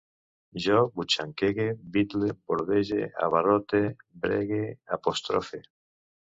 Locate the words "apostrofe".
4.99-5.63